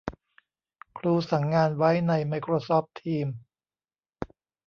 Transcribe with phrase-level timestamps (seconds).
[0.97, 3.27] ครูสั่งงานไว้ในไมโครซอฟต์ ทีม